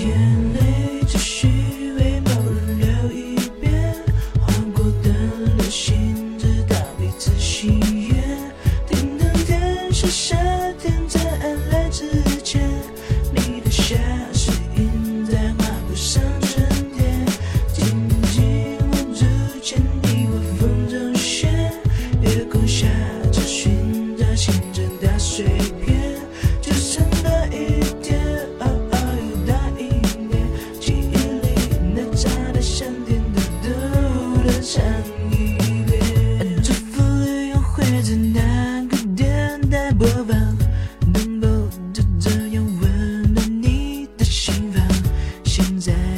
[0.00, 1.48] 眼泪只需
[1.94, 3.94] 为某人流一遍，
[4.40, 5.10] 划过的
[5.56, 8.16] 流星知到彼此心愿。
[8.88, 10.36] 天当天是夏
[10.80, 12.04] 天，在暗蓝之
[12.44, 12.60] 前，
[13.32, 13.94] 你的夏
[14.32, 17.26] 是影在画不上春天。
[17.72, 17.84] 静
[18.32, 19.24] 静握住
[19.62, 21.48] 铅笔，画风中雪，
[22.22, 22.86] 月光下
[23.32, 25.44] 只寻找心真的碎
[25.84, 25.95] 片。
[45.76, 46.15] and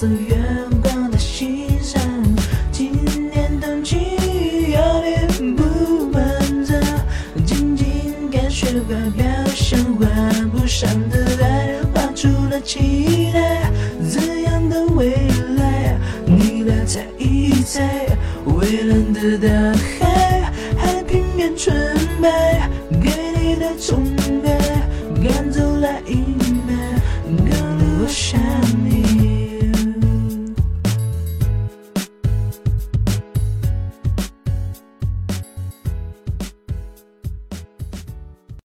[0.00, 0.36] 似月
[0.80, 2.00] 光的心上。
[2.70, 2.92] 今
[3.32, 3.96] 年冬季
[4.70, 6.72] 有点不满足，
[7.44, 10.06] 静静感雪花表像画
[10.52, 13.72] 不上的爱，画出了期待，
[14.08, 15.16] 怎样的未
[15.56, 15.98] 来？
[16.24, 18.06] 你来猜一猜，
[18.44, 21.74] 蔚蓝的大海，海平面纯
[22.22, 22.70] 白，
[23.02, 24.17] 给你的崇拜。